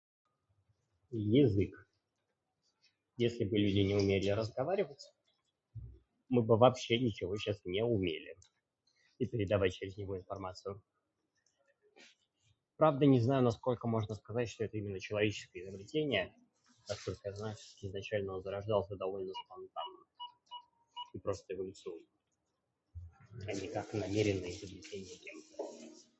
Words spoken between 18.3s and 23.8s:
он зарождался довольно спонтанно. И просто эволюционно, а не